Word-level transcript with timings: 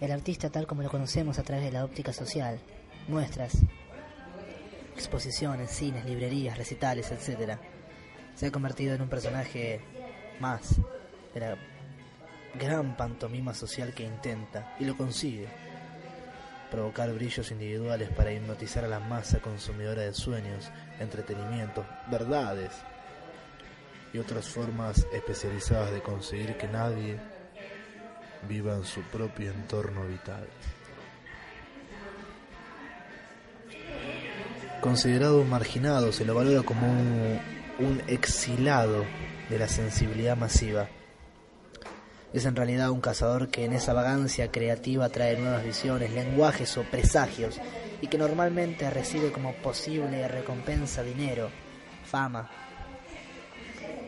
El 0.00 0.12
artista 0.12 0.48
tal 0.50 0.66
como 0.66 0.82
lo 0.82 0.90
conocemos 0.90 1.40
a 1.40 1.42
través 1.42 1.64
de 1.64 1.72
la 1.72 1.84
óptica 1.84 2.12
social, 2.12 2.60
muestras, 3.08 3.58
exposiciones, 4.94 5.72
cines, 5.72 6.04
librerías, 6.04 6.56
recitales, 6.56 7.10
etc. 7.10 7.58
Se 8.34 8.46
ha 8.46 8.52
convertido 8.52 8.94
en 8.94 9.02
un 9.02 9.08
personaje 9.08 9.80
más 10.38 10.76
de 11.34 11.40
la 11.40 11.56
gran 12.54 12.96
pantomima 12.96 13.54
social 13.54 13.92
que 13.92 14.04
intenta, 14.04 14.76
y 14.78 14.84
lo 14.84 14.96
consigue, 14.96 15.48
provocar 16.70 17.12
brillos 17.12 17.50
individuales 17.50 18.10
para 18.10 18.32
hipnotizar 18.32 18.84
a 18.84 18.88
la 18.88 19.00
masa 19.00 19.40
consumidora 19.40 20.02
de 20.02 20.14
sueños, 20.14 20.70
entretenimientos, 21.00 21.84
verdades 22.08 22.70
y 24.12 24.18
otras 24.18 24.48
formas 24.48 25.06
especializadas 25.12 25.90
de 25.90 26.02
conseguir 26.02 26.56
que 26.56 26.68
nadie 26.68 27.18
viva 28.48 28.74
en 28.74 28.84
su 28.84 29.02
propio 29.02 29.50
entorno 29.50 30.06
vital. 30.06 30.46
Considerado 34.80 35.40
un 35.40 35.50
marginado, 35.50 36.12
se 36.12 36.24
lo 36.24 36.34
valora 36.34 36.62
como 36.62 36.86
un, 36.86 37.40
un 37.78 38.02
exilado 38.06 39.04
de 39.48 39.58
la 39.58 39.68
sensibilidad 39.68 40.36
masiva. 40.36 40.88
Es 42.32 42.44
en 42.44 42.54
realidad 42.54 42.90
un 42.90 43.00
cazador 43.00 43.48
que 43.48 43.64
en 43.64 43.72
esa 43.72 43.94
vagancia 43.94 44.50
creativa 44.50 45.08
trae 45.08 45.36
nuevas 45.36 45.64
visiones, 45.64 46.12
lenguajes 46.12 46.76
o 46.76 46.82
presagios 46.82 47.58
y 48.00 48.06
que 48.06 48.18
normalmente 48.18 48.88
recibe 48.90 49.32
como 49.32 49.54
posible 49.54 50.28
recompensa 50.28 51.02
dinero, 51.02 51.50
fama, 52.04 52.50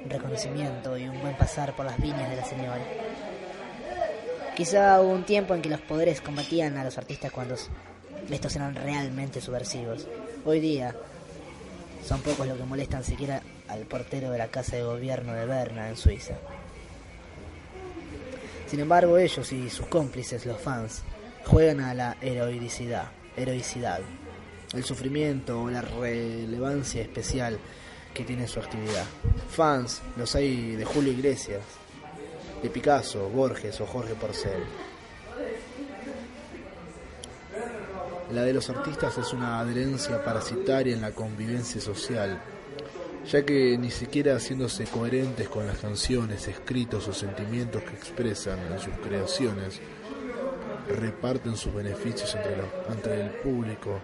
reconocimiento 0.09 0.97
y 0.97 1.09
un 1.09 1.21
buen 1.21 1.37
pasar 1.37 1.75
por 1.75 1.87
las 1.87 2.01
viñas 2.01 2.29
de 2.31 2.37
la 2.37 2.45
señora. 2.45 2.81
Quizá 4.61 5.01
hubo 5.01 5.13
un 5.13 5.25
tiempo 5.25 5.55
en 5.55 5.63
que 5.63 5.71
los 5.71 5.81
poderes 5.81 6.21
combatían 6.21 6.77
a 6.77 6.85
los 6.85 6.99
artistas 6.99 7.33
cuando 7.33 7.55
estos 8.29 8.57
eran 8.57 8.75
realmente 8.75 9.41
subversivos. 9.41 10.07
Hoy 10.45 10.61
día 10.61 10.95
son 12.07 12.21
pocos 12.21 12.47
los 12.47 12.59
que 12.59 12.65
molestan 12.65 13.03
siquiera 13.03 13.41
al 13.69 13.87
portero 13.87 14.31
de 14.31 14.37
la 14.37 14.49
casa 14.49 14.77
de 14.77 14.83
gobierno 14.83 15.33
de 15.33 15.47
Berna 15.47 15.89
en 15.89 15.97
Suiza. 15.97 16.35
Sin 18.67 18.81
embargo, 18.81 19.17
ellos 19.17 19.51
y 19.51 19.71
sus 19.71 19.87
cómplices, 19.87 20.45
los 20.45 20.61
fans, 20.61 21.05
juegan 21.47 21.81
a 21.81 21.95
la 21.95 22.19
heroicidad, 22.21 23.07
heroicidad, 23.39 24.01
el 24.75 24.85
sufrimiento 24.85 25.63
o 25.63 25.71
la 25.71 25.81
relevancia 25.81 27.01
especial 27.01 27.59
que 28.13 28.25
tiene 28.25 28.47
su 28.47 28.61
actividad. 28.61 29.07
Fans 29.49 30.03
los 30.19 30.35
hay 30.35 30.77
de 30.77 30.85
Julio 30.85 31.13
Iglesias, 31.13 31.63
de 32.63 32.71
Picasso, 32.71 33.29
Borges 33.29 33.81
o 33.81 33.87
Jorge 33.87 34.15
Porcel. 34.15 34.65
La 38.33 38.43
de 38.43 38.53
los 38.53 38.71
artistas 38.71 39.19
es 39.19 39.33
una 39.33 39.59
adherencia 39.59 40.23
parasitaria 40.23 40.95
en 40.95 41.01
la 41.01 41.11
convivencia 41.11 41.81
social, 41.81 42.41
ya 43.29 43.45
que 43.45 43.77
ni 43.77 43.91
siquiera 43.91 44.37
haciéndose 44.37 44.85
coherentes 44.85 45.49
con 45.49 45.67
las 45.67 45.79
canciones, 45.79 46.47
escritos 46.47 47.09
o 47.09 47.13
sentimientos 47.13 47.83
que 47.83 47.97
expresan 47.97 48.59
en 48.73 48.79
sus 48.79 48.95
creaciones, 49.05 49.81
reparten 50.89 51.57
sus 51.57 51.75
beneficios 51.75 52.37
entre, 52.89 53.21
el 53.21 53.31
público 53.31 53.99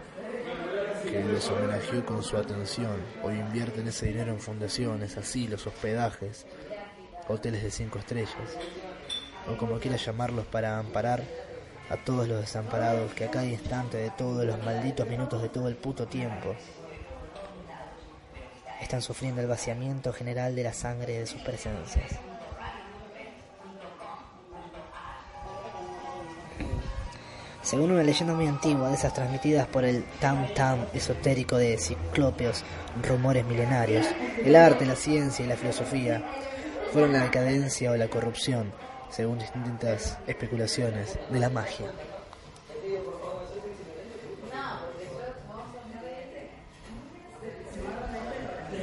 que 1.05 1.23
los 1.23 1.48
homenajeó 1.48 2.05
con 2.05 2.23
su 2.23 2.37
atención 2.37 2.97
o 3.23 3.31
invierten 3.31 3.87
ese 3.87 4.07
dinero 4.07 4.33
en 4.33 4.41
fundaciones, 4.41 5.17
asilos, 5.17 5.67
hospedajes, 5.67 6.47
hoteles 7.29 7.63
de 7.63 7.71
cinco 7.71 7.99
estrellas, 7.99 8.57
o 9.51 9.57
como 9.57 9.79
quiera 9.79 9.97
llamarlos 9.97 10.47
para 10.47 10.79
amparar 10.79 11.23
a 11.89 11.97
todos 11.97 12.27
los 12.27 12.41
desamparados 12.41 13.13
que 13.15 13.25
a 13.25 13.31
cada 13.31 13.47
instante 13.47 13.97
de 13.97 14.11
todos 14.11 14.45
los 14.45 14.63
malditos 14.65 15.09
minutos 15.09 15.43
de 15.43 15.49
todo 15.49 15.69
el 15.69 15.77
puto 15.77 16.07
tiempo 16.07 16.55
están 18.81 19.03
sufriendo 19.03 19.41
el 19.41 19.47
vaciamiento 19.47 20.13
general 20.13 20.55
de 20.55 20.65
la 20.65 20.73
sangre 20.73 21.19
de 21.19 21.27
sus 21.27 21.41
presencias. 21.42 22.19
Según 27.63 27.91
una 27.91 28.05
leyenda 28.05 28.33
muy 28.33 28.47
antigua, 28.47 28.91
de 28.91 28.95
esas 28.95 29.13
transmitidas 29.13 29.67
por 29.67 29.85
el 29.85 30.05
tam 30.20 30.47
tam 30.55 30.86
esotérico 30.95 31.57
de 31.57 31.77
ciclópeos 31.79 32.63
rumores 33.03 33.45
milenarios, 33.45 34.07
el 34.45 34.55
arte, 34.55 34.86
la 34.86 34.95
ciencia 34.95 35.45
y 35.45 35.48
la 35.48 35.57
filosofía 35.57 36.23
fueron 36.92 37.13
la 37.13 37.24
decadencia 37.24 37.91
o 37.91 37.97
la 37.97 38.08
corrupción, 38.08 38.73
según 39.11 39.39
distintas 39.39 40.19
especulaciones, 40.27 41.19
de 41.30 41.41
la 41.41 41.51
magia. 41.51 41.91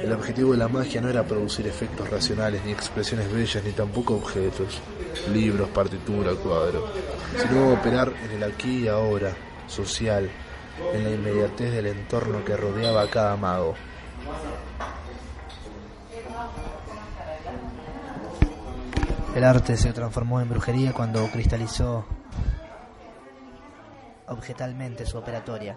El 0.00 0.12
objetivo 0.12 0.52
de 0.52 0.58
la 0.58 0.68
magia 0.68 1.00
no 1.00 1.08
era 1.08 1.22
producir 1.22 1.66
efectos 1.66 2.10
racionales, 2.10 2.62
ni 2.64 2.72
expresiones 2.72 3.32
bellas, 3.32 3.64
ni 3.64 3.72
tampoco 3.72 4.16
objetos, 4.16 4.80
libros, 5.32 5.68
partitura, 5.70 6.32
cuadro, 6.34 6.86
sino 7.38 7.72
operar 7.72 8.12
en 8.24 8.32
el 8.32 8.42
aquí 8.42 8.84
y 8.84 8.88
ahora, 8.88 9.34
social, 9.66 10.28
en 10.92 11.04
la 11.04 11.10
inmediatez 11.10 11.72
del 11.72 11.86
entorno 11.86 12.44
que 12.44 12.54
rodeaba 12.54 13.02
a 13.02 13.10
cada 13.10 13.36
mago. 13.36 13.74
El 19.34 19.42
arte 19.42 19.76
se 19.76 19.92
transformó 19.92 20.40
en 20.40 20.48
brujería 20.48 20.92
cuando 20.92 21.28
cristalizó 21.28 22.06
objetalmente 24.28 25.04
su 25.04 25.18
operatoria. 25.18 25.76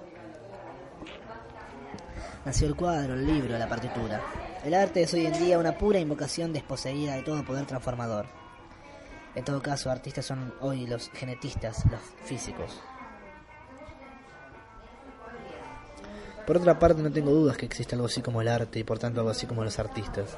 Nació 2.46 2.68
el 2.68 2.76
cuadro, 2.76 3.16
el 3.16 3.26
libro, 3.26 3.58
la 3.58 3.68
partitura. 3.68 4.22
El 4.64 4.76
arte 4.76 5.02
es 5.02 5.14
hoy 5.16 5.26
en 5.26 5.34
día 5.34 5.58
una 5.58 5.76
pura 5.76 5.98
invocación 5.98 6.54
desposeída 6.54 7.16
de 7.16 7.24
todo 7.24 7.44
poder 7.44 7.66
transformador. 7.66 8.28
En 9.34 9.44
todo 9.44 9.60
caso, 9.60 9.90
artistas 9.90 10.28
son 10.28 10.54
hoy 10.62 10.86
los 10.86 11.10
genetistas, 11.10 11.84
los 11.90 12.02
físicos. 12.26 12.80
Por 16.46 16.58
otra 16.58 16.78
parte, 16.78 17.02
no 17.02 17.12
tengo 17.12 17.32
dudas 17.32 17.58
que 17.58 17.66
existe 17.66 17.96
algo 17.96 18.06
así 18.06 18.22
como 18.22 18.40
el 18.40 18.50
arte 18.50 18.78
y 18.78 18.84
por 18.84 19.00
tanto 19.00 19.20
algo 19.20 19.32
así 19.32 19.48
como 19.48 19.64
los 19.64 19.80
artistas. 19.80 20.38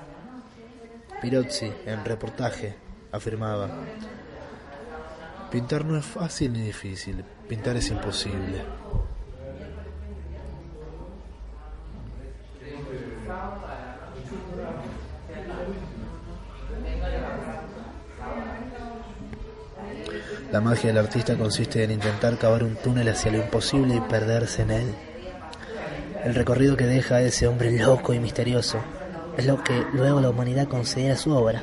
Pirozzi, 1.21 1.69
en 1.85 2.05
reportaje, 2.05 2.88
afirmaba, 3.11 3.69
pintar 5.51 5.85
no 5.85 5.97
es 5.97 6.05
fácil 6.05 6.53
ni 6.53 6.61
difícil, 6.61 7.23
pintar 7.47 7.77
es 7.77 7.89
imposible. 7.89 8.63
La 20.51 20.61
magia 20.61 20.87
del 20.87 20.97
artista 20.97 21.37
consiste 21.37 21.83
en 21.83 21.91
intentar 21.91 22.35
cavar 22.39 22.63
un 22.63 22.75
túnel 22.75 23.07
hacia 23.09 23.31
lo 23.31 23.37
imposible 23.37 23.95
y 23.95 24.01
perderse 24.01 24.63
en 24.63 24.71
él. 24.71 24.95
El 26.23 26.33
recorrido 26.33 26.75
que 26.75 26.87
deja 26.87 27.21
ese 27.21 27.47
hombre 27.47 27.71
loco 27.77 28.13
y 28.13 28.19
misterioso 28.19 28.79
es 29.37 29.45
lo 29.45 29.63
que 29.63 29.85
luego 29.93 30.19
la 30.21 30.31
humanidad 30.31 30.67
considera 30.67 31.15
su 31.15 31.31
obra. 31.31 31.61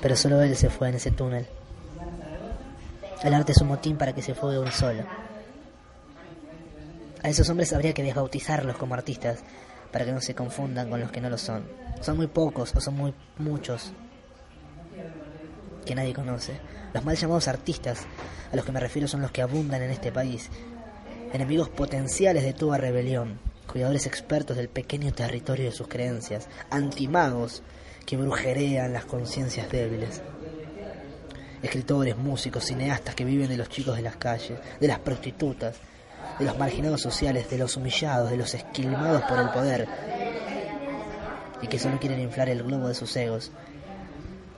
Pero 0.00 0.16
solo 0.16 0.40
él 0.42 0.56
se 0.56 0.70
fue 0.70 0.88
en 0.88 0.94
ese 0.96 1.10
túnel. 1.10 1.46
El 3.22 3.34
arte 3.34 3.52
es 3.52 3.60
un 3.60 3.68
motín 3.68 3.96
para 3.96 4.14
que 4.14 4.22
se 4.22 4.34
fuegue 4.34 4.58
uno 4.58 4.70
solo. 4.70 5.04
A 7.22 7.28
esos 7.28 7.48
hombres 7.48 7.72
habría 7.72 7.92
que 7.92 8.02
desbautizarlos 8.02 8.76
como 8.76 8.94
artistas 8.94 9.40
para 9.90 10.04
que 10.04 10.12
no 10.12 10.20
se 10.20 10.34
confundan 10.34 10.88
con 10.88 11.00
los 11.00 11.10
que 11.10 11.20
no 11.20 11.28
lo 11.28 11.38
son. 11.38 11.64
Son 12.00 12.16
muy 12.16 12.28
pocos 12.28 12.74
o 12.76 12.80
son 12.80 12.94
muy 12.94 13.14
muchos 13.38 13.92
que 15.84 15.94
nadie 15.94 16.14
conoce. 16.14 16.60
Los 16.92 17.04
mal 17.04 17.16
llamados 17.16 17.48
artistas, 17.48 18.06
a 18.52 18.56
los 18.56 18.64
que 18.64 18.72
me 18.72 18.80
refiero, 18.80 19.08
son 19.08 19.22
los 19.22 19.32
que 19.32 19.42
abundan 19.42 19.82
en 19.82 19.90
este 19.90 20.12
país. 20.12 20.50
Enemigos 21.32 21.70
potenciales 21.70 22.44
de 22.44 22.52
toda 22.52 22.78
rebelión, 22.78 23.40
cuidadores 23.66 24.06
expertos 24.06 24.56
del 24.56 24.68
pequeño 24.68 25.12
territorio 25.12 25.66
de 25.66 25.72
sus 25.72 25.88
creencias, 25.88 26.48
antimagos 26.70 27.62
que 28.08 28.16
brujerean 28.16 28.94
las 28.94 29.04
conciencias 29.04 29.70
débiles. 29.70 30.22
Escritores, 31.62 32.16
músicos, 32.16 32.64
cineastas 32.64 33.14
que 33.14 33.26
viven 33.26 33.50
de 33.50 33.58
los 33.58 33.68
chicos 33.68 33.96
de 33.96 34.02
las 34.02 34.16
calles, 34.16 34.58
de 34.80 34.88
las 34.88 34.98
prostitutas, 35.00 35.76
de 36.38 36.46
los 36.46 36.56
marginados 36.56 37.02
sociales, 37.02 37.50
de 37.50 37.58
los 37.58 37.76
humillados, 37.76 38.30
de 38.30 38.38
los 38.38 38.54
esquilmados 38.54 39.20
por 39.24 39.38
el 39.38 39.50
poder, 39.50 39.86
y 41.60 41.66
que 41.66 41.78
solo 41.78 42.00
quieren 42.00 42.20
inflar 42.20 42.48
el 42.48 42.62
globo 42.62 42.88
de 42.88 42.94
sus 42.94 43.14
egos 43.14 43.52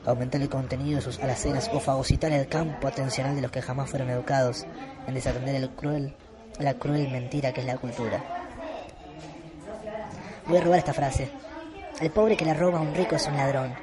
aumentar 0.06 0.40
el 0.40 0.48
contenido 0.48 0.96
de 0.96 1.02
sus 1.02 1.18
alacenas 1.18 1.68
o 1.74 1.80
fagocitar 1.80 2.30
el 2.32 2.46
campo 2.46 2.86
atencional 2.86 3.34
de 3.34 3.42
los 3.42 3.50
que 3.50 3.60
jamás 3.62 3.90
fueron 3.90 4.10
educados 4.10 4.64
en 5.08 5.14
desatender 5.14 5.56
el 5.56 5.70
cruel, 5.70 6.14
la 6.58 6.74
cruel 6.74 7.10
mentira 7.10 7.52
que 7.52 7.60
es 7.62 7.66
la 7.66 7.78
cultura. 7.78 8.22
Voy 10.46 10.56
a 10.56 10.60
robar 10.62 10.78
esta 10.78 10.94
frase. 10.94 11.49
El 12.00 12.10
pobre 12.10 12.34
que 12.34 12.46
le 12.46 12.54
roba 12.54 12.78
a 12.78 12.82
un 12.82 12.94
rico 12.94 13.16
es 13.16 13.26
un 13.26 13.36
ladrón. 13.36 13.74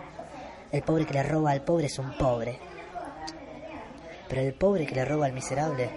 El 0.72 0.82
pobre 0.82 1.06
que 1.06 1.14
le 1.14 1.22
roba 1.22 1.52
al 1.52 1.62
pobre 1.62 1.86
es 1.86 2.00
un 2.00 2.18
pobre. 2.18 2.60
Pero 4.28 4.42
el 4.42 4.54
pobre 4.56 4.88
que 4.88 4.96
le 4.96 5.06
roba 5.06 5.28
al 5.28 5.34
miserable 5.34 5.90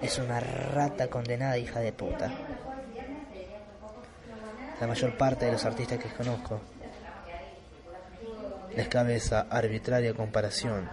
es 0.00 0.18
una 0.18 0.38
rata 0.38 1.08
condenada 1.08 1.58
hija 1.58 1.80
de 1.80 1.92
puta. 1.92 2.30
La 4.80 4.86
mayor 4.86 5.16
parte 5.16 5.46
de 5.46 5.52
los 5.52 5.64
artistas 5.64 5.98
que 5.98 6.10
conozco 6.10 6.60
les 8.76 8.88
cabe 8.88 9.16
esa 9.16 9.46
arbitraria 9.50 10.14
comparación 10.14 10.88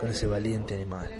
con 0.00 0.08
ese 0.08 0.26
valiente 0.26 0.74
animal. 0.74 1.10